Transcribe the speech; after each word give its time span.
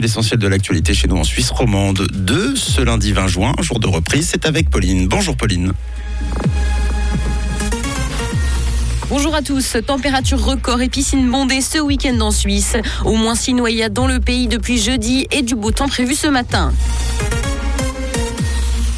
L'essentiel 0.00 0.38
de 0.38 0.48
l'actualité 0.48 0.94
chez 0.94 1.08
nous 1.08 1.18
en 1.18 1.24
Suisse 1.24 1.50
romande 1.50 2.06
de 2.14 2.54
ce 2.56 2.80
lundi 2.80 3.12
20 3.12 3.26
juin, 3.26 3.52
jour 3.60 3.80
de 3.80 3.86
reprise, 3.86 4.30
c'est 4.30 4.46
avec 4.46 4.70
Pauline. 4.70 5.06
Bonjour 5.08 5.36
Pauline. 5.36 5.72
Bonjour 9.10 9.34
à 9.34 9.42
tous. 9.42 9.76
Température 9.86 10.42
record 10.42 10.80
et 10.80 10.88
piscine 10.88 11.30
bondée 11.30 11.60
ce 11.60 11.78
week-end 11.78 12.18
en 12.20 12.30
Suisse. 12.30 12.76
Au 13.04 13.14
moins 13.14 13.34
six 13.34 13.52
noyades 13.52 13.92
dans 13.92 14.06
le 14.06 14.20
pays 14.20 14.48
depuis 14.48 14.78
jeudi 14.78 15.26
et 15.30 15.42
du 15.42 15.54
beau 15.54 15.70
temps 15.70 15.88
prévu 15.88 16.14
ce 16.14 16.28
matin. 16.28 16.72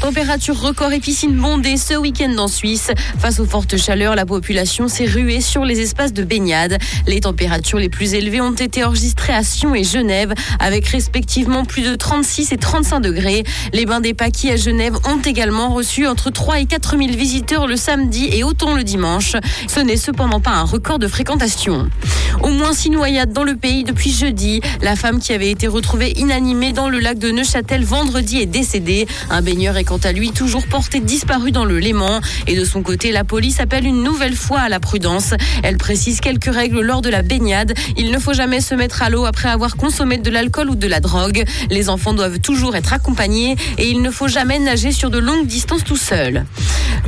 Température 0.00 0.60
record 0.60 0.92
et 0.92 1.00
piscine 1.00 1.32
bondée 1.32 1.76
ce 1.76 1.94
week-end 1.94 2.32
en 2.38 2.46
Suisse. 2.46 2.92
Face 3.18 3.40
aux 3.40 3.46
fortes 3.46 3.76
chaleurs, 3.76 4.14
la 4.14 4.26
population 4.26 4.86
s'est 4.86 5.06
ruée 5.06 5.40
sur 5.40 5.64
les 5.64 5.80
espaces 5.80 6.12
de 6.12 6.22
baignade. 6.22 6.78
Les 7.08 7.20
températures 7.20 7.80
les 7.80 7.88
plus 7.88 8.14
élevées 8.14 8.40
ont 8.40 8.52
été 8.52 8.84
enregistrées 8.84 9.32
à 9.32 9.42
Sion 9.42 9.74
et 9.74 9.82
Genève, 9.82 10.34
avec 10.60 10.86
respectivement 10.86 11.64
plus 11.64 11.82
de 11.82 11.96
36 11.96 12.52
et 12.52 12.56
35 12.56 13.00
degrés. 13.00 13.42
Les 13.72 13.86
bains 13.86 14.00
des 14.00 14.14
Paquis 14.14 14.50
à 14.50 14.56
Genève 14.56 14.96
ont 15.04 15.20
également 15.20 15.70
reçu 15.74 16.06
entre 16.06 16.30
3 16.30 16.60
et 16.60 16.66
4 16.66 16.96
000 16.96 17.10
visiteurs 17.10 17.66
le 17.66 17.76
samedi 17.76 18.28
et 18.32 18.44
autant 18.44 18.74
le 18.74 18.84
dimanche. 18.84 19.32
Ce 19.66 19.80
n'est 19.80 19.96
cependant 19.96 20.40
pas 20.40 20.52
un 20.52 20.64
record 20.64 21.00
de 21.00 21.08
fréquentation. 21.08 21.88
Au 22.42 22.50
moins 22.50 22.72
six 22.72 22.90
noyades 22.90 23.32
dans 23.32 23.44
le 23.44 23.56
pays 23.56 23.82
depuis 23.82 24.12
jeudi. 24.12 24.60
La 24.80 24.94
femme 24.94 25.18
qui 25.18 25.32
avait 25.32 25.50
été 25.50 25.66
retrouvée 25.66 26.12
inanimée 26.12 26.72
dans 26.72 26.88
le 26.88 27.00
lac 27.00 27.18
de 27.18 27.32
Neuchâtel 27.32 27.84
vendredi 27.84 28.38
est 28.38 28.46
décédée. 28.46 29.08
Un 29.28 29.42
baigneur 29.42 29.76
est 29.76 29.87
quant 29.88 29.96
à 29.96 30.12
lui 30.12 30.32
toujours 30.32 30.66
porté 30.66 31.00
disparu 31.00 31.50
dans 31.50 31.64
le 31.64 31.78
Léman. 31.78 32.20
Et 32.46 32.54
de 32.54 32.64
son 32.66 32.82
côté, 32.82 33.10
la 33.10 33.24
police 33.24 33.58
appelle 33.58 33.86
une 33.86 34.02
nouvelle 34.02 34.36
fois 34.36 34.60
à 34.60 34.68
la 34.68 34.80
prudence. 34.80 35.32
Elle 35.62 35.78
précise 35.78 36.20
quelques 36.20 36.52
règles 36.52 36.82
lors 36.82 37.00
de 37.00 37.08
la 37.08 37.22
baignade. 37.22 37.72
Il 37.96 38.10
ne 38.10 38.18
faut 38.18 38.34
jamais 38.34 38.60
se 38.60 38.74
mettre 38.74 39.02
à 39.02 39.08
l'eau 39.08 39.24
après 39.24 39.48
avoir 39.48 39.76
consommé 39.76 40.18
de 40.18 40.30
l'alcool 40.30 40.68
ou 40.68 40.74
de 40.74 40.86
la 40.86 41.00
drogue. 41.00 41.42
Les 41.70 41.88
enfants 41.88 42.12
doivent 42.12 42.38
toujours 42.38 42.76
être 42.76 42.92
accompagnés 42.92 43.56
et 43.78 43.88
il 43.88 44.02
ne 44.02 44.10
faut 44.10 44.28
jamais 44.28 44.58
nager 44.58 44.92
sur 44.92 45.08
de 45.08 45.18
longues 45.18 45.46
distances 45.46 45.84
tout 45.84 45.96
seul. 45.96 46.44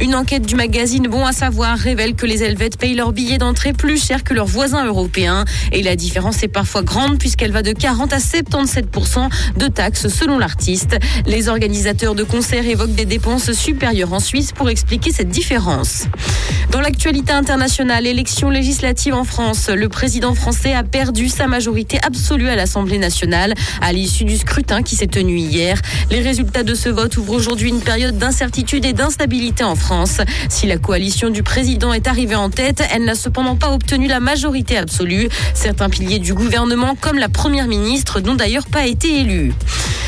Une 0.00 0.14
enquête 0.14 0.46
du 0.46 0.54
magazine 0.54 1.08
Bon 1.08 1.26
à 1.26 1.32
savoir 1.32 1.76
révèle 1.76 2.14
que 2.14 2.26
les 2.26 2.42
Helvètes 2.42 2.78
payent 2.78 2.94
leurs 2.94 3.12
billets 3.12 3.38
d'entrée 3.38 3.72
plus 3.72 4.02
cher 4.02 4.24
que 4.24 4.34
leurs 4.34 4.46
voisins 4.46 4.84
européens. 4.86 5.44
Et 5.72 5.82
la 5.82 5.96
différence 5.96 6.42
est 6.42 6.48
parfois 6.48 6.82
grande 6.82 7.18
puisqu'elle 7.18 7.52
va 7.52 7.62
de 7.62 7.72
40 7.72 8.12
à 8.12 8.18
77% 8.18 9.28
de 9.56 9.66
taxes 9.68 10.08
selon 10.08 10.38
l'artiste. 10.38 10.96
Les 11.26 11.48
organisateurs 11.48 12.14
de 12.14 12.24
concerts 12.24 12.66
évoquent 12.66 12.94
des 12.94 13.04
dépenses 13.04 13.52
supérieures 13.52 14.12
en 14.12 14.20
Suisse 14.20 14.52
pour 14.52 14.70
expliquer 14.70 15.12
cette 15.12 15.28
différence. 15.28 16.04
Dans 16.70 16.80
l'actualité 16.80 17.32
internationale, 17.32 18.06
élection 18.06 18.48
législative 18.48 19.14
en 19.14 19.24
France, 19.24 19.68
le 19.68 19.88
président 19.88 20.34
français 20.34 20.72
a 20.72 20.84
perdu 20.84 21.28
sa 21.28 21.46
majorité 21.46 21.98
absolue 22.02 22.48
à 22.48 22.56
l'Assemblée 22.56 22.98
nationale 22.98 23.54
à 23.80 23.92
l'issue 23.92 24.24
du 24.24 24.36
scrutin 24.36 24.82
qui 24.82 24.96
s'est 24.96 25.06
tenu 25.06 25.36
hier. 25.36 25.80
Les 26.10 26.20
résultats 26.20 26.62
de 26.62 26.74
ce 26.74 26.88
vote 26.88 27.16
ouvrent 27.16 27.34
aujourd'hui 27.34 27.70
une 27.70 27.80
période 27.80 28.18
d'incertitude 28.18 28.84
et 28.84 28.92
d'instabilité 28.92 29.64
en 29.70 29.76
France. 29.76 30.18
Si 30.48 30.66
la 30.66 30.76
coalition 30.76 31.30
du 31.30 31.42
président 31.42 31.92
est 31.92 32.08
arrivée 32.08 32.34
en 32.34 32.50
tête, 32.50 32.82
elle 32.92 33.04
n'a 33.04 33.14
cependant 33.14 33.56
pas 33.56 33.72
obtenu 33.72 34.08
la 34.08 34.20
majorité 34.20 34.76
absolue. 34.76 35.28
Certains 35.54 35.88
piliers 35.88 36.18
du 36.18 36.34
gouvernement, 36.34 36.96
comme 37.00 37.18
la 37.18 37.28
première 37.28 37.68
ministre, 37.68 38.20
n'ont 38.20 38.34
d'ailleurs 38.34 38.66
pas 38.66 38.86
été 38.86 39.20
élus. 39.20 39.52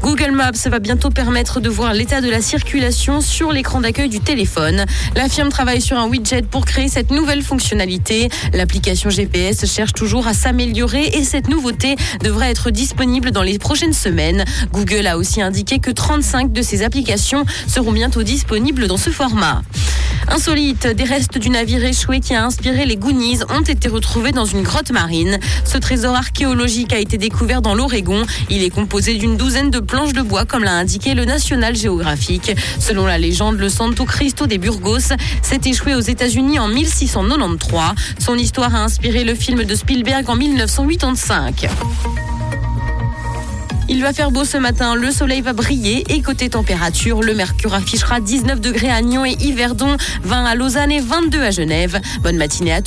Google 0.00 0.32
Maps 0.32 0.52
va 0.66 0.78
bientôt 0.78 1.10
permettre 1.10 1.60
de 1.60 1.68
voir 1.68 1.92
l'état 1.92 2.20
de 2.20 2.30
la 2.30 2.40
circulation 2.40 3.20
sur 3.20 3.52
l'écran 3.52 3.80
d'accueil 3.80 4.08
du 4.08 4.20
téléphone. 4.20 4.84
La 5.14 5.28
firme 5.28 5.48
travaille 5.48 5.80
sur 5.80 5.98
un 5.98 6.06
widget 6.06 6.42
pour 6.42 6.64
créer 6.64 6.88
cette 6.88 7.10
nouvelle 7.10 7.42
fonctionnalité. 7.42 8.28
L'application 8.52 9.10
GPS 9.10 9.66
cherche 9.66 9.92
toujours 9.92 10.26
à 10.26 10.34
s'améliorer 10.34 11.04
et 11.14 11.24
cette 11.24 11.48
nouveauté 11.48 11.96
devrait 12.22 12.50
être 12.50 12.70
disponible 12.70 13.30
dans 13.30 13.42
les 13.42 13.58
prochaines 13.58 13.92
semaines. 13.92 14.44
Google 14.72 15.06
a 15.06 15.16
aussi 15.16 15.40
indiqué 15.40 15.78
que 15.78 15.90
35 15.90 16.52
de 16.52 16.62
ses 16.62 16.82
applications 16.82 17.44
seront 17.66 17.92
bientôt 17.92 18.22
disponibles 18.22 18.86
dans 18.86 18.96
ce 18.98 19.10
format. 19.10 19.62
Insolite, 20.28 20.86
des 20.86 21.04
restes 21.04 21.38
du 21.38 21.50
navire 21.50 21.84
échoué 21.84 22.20
qui 22.20 22.34
a 22.34 22.44
inspiré 22.44 22.86
les 22.86 22.96
Goonies 22.96 23.40
ont 23.50 23.62
été 23.62 23.88
retrouvés 23.88 24.32
dans 24.32 24.44
une 24.44 24.62
grotte 24.62 24.90
marine. 24.90 25.38
Ce 25.64 25.78
trésor 25.78 26.14
archéologique 26.16 26.92
a 26.92 26.98
été 26.98 27.18
découvert 27.18 27.62
dans 27.62 27.74
l'Oregon. 27.74 28.24
Il 28.50 28.62
est 28.62 28.70
composé 28.70 29.16
d'une 29.16 29.36
douzaine 29.36 29.70
de 29.70 29.80
planches 29.80 30.12
de 30.12 30.22
bois, 30.22 30.44
comme 30.44 30.64
l'a 30.64 30.74
indiqué 30.74 31.14
le 31.14 31.24
National 31.24 31.76
Geographic. 31.76 32.52
Selon 32.78 33.06
la 33.06 33.18
légende, 33.18 33.58
le 33.58 33.68
Santo 33.68 34.04
Cristo 34.04 34.46
des 34.46 34.58
Burgos 34.58 35.14
s'est 35.42 35.60
échoué 35.64 35.94
aux 35.94 36.00
États-Unis 36.00 36.58
en 36.58 36.68
1693. 36.68 37.80
Son 38.18 38.36
histoire 38.36 38.74
a 38.74 38.82
inspiré 38.82 39.24
le 39.24 39.34
film 39.34 39.64
de 39.64 39.74
Spielberg 39.74 40.28
en 40.28 40.36
1985. 40.36 41.68
Il 43.88 44.00
va 44.00 44.12
faire 44.12 44.30
beau 44.30 44.44
ce 44.44 44.56
matin, 44.56 44.94
le 44.94 45.10
soleil 45.10 45.42
va 45.42 45.52
briller 45.52 46.04
et 46.08 46.22
côté 46.22 46.48
température, 46.48 47.22
le 47.22 47.34
mercure 47.34 47.74
affichera 47.74 48.20
19 48.20 48.60
degrés 48.60 48.88
à 48.88 49.02
Nyon 49.02 49.26
et 49.26 49.36
Yverdon, 49.40 49.96
20 50.22 50.44
à 50.44 50.54
Lausanne 50.54 50.90
et 50.90 51.00
22 51.00 51.42
à 51.42 51.50
Genève. 51.50 52.00
Bonne 52.22 52.36
matinée 52.36 52.72
à 52.72 52.80
tous. 52.80 52.82